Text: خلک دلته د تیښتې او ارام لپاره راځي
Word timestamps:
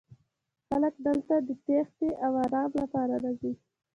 خلک 0.67 0.95
دلته 1.07 1.33
د 1.47 1.49
تیښتې 1.65 2.09
او 2.25 2.31
ارام 2.45 2.71
لپاره 2.81 3.13
راځي 3.23 3.53